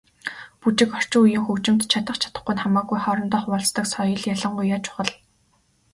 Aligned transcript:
Бүжиг, 0.61 0.89
орчин 0.97 1.19
үеийн 1.23 1.43
хөгжимд 1.45 1.81
чадах 1.91 2.17
чадахгүй 2.21 2.53
нь 2.55 2.61
хамаагүй 2.63 2.99
хоорондоо 3.01 3.39
хуваалцдаг 3.41 3.85
соёл 3.93 4.21
ялангуяа 4.33 4.79
чухал. 4.85 5.09